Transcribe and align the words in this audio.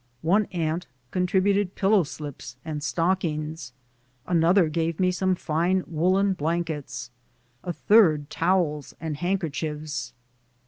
One 0.23 0.45
aunt 0.45 0.87
contributed 1.11 1.75
pillow 1.75 2.01
slips 2.01 2.55
and 2.65 2.81
stockings; 2.81 3.71
another 4.25 4.67
gave 4.67 4.99
me 4.99 5.11
some 5.11 5.35
fine 5.35 5.83
woolen 5.85 6.33
blankets; 6.33 7.11
a 7.63 7.71
third 7.71 8.31
towels 8.31 8.95
and 8.99 9.17
handkerchiefs. 9.17 10.13